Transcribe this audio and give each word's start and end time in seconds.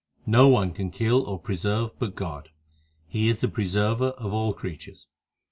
No 0.25 0.47
one 0.47 0.71
can 0.73 0.89
kill 0.89 1.21
or 1.27 1.37
preserve 1.37 1.91
but 1.99 2.15
God; 2.15 2.49
He 3.07 3.29
is 3.29 3.41
the 3.41 3.47
Preserver 3.47 4.15
of 4.17 4.33
all 4.33 4.51
creatures. 4.51 5.07